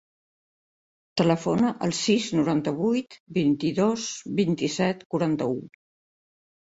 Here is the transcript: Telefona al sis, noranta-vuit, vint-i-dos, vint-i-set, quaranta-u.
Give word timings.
Telefona 1.19 1.67
al 1.87 1.91
sis, 1.97 2.29
noranta-vuit, 2.37 3.17
vint-i-dos, 3.35 4.07
vint-i-set, 4.39 5.05
quaranta-u. 5.15 5.55